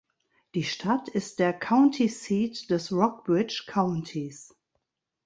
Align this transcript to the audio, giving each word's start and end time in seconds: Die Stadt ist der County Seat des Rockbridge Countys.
Die 0.55 0.63
Stadt 0.63 1.09
ist 1.09 1.37
der 1.37 1.53
County 1.53 2.07
Seat 2.07 2.71
des 2.71 2.91
Rockbridge 2.91 3.65
Countys. 3.67 4.51